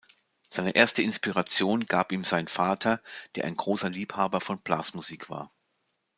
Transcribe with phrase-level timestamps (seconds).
[0.49, 3.03] Seine erste Inspiration gab ihm sein Vater,
[3.35, 5.51] der ein großer Liebhaber von Blasmusik war.